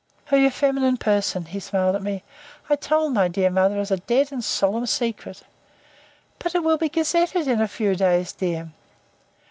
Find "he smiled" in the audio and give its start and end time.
1.45-1.95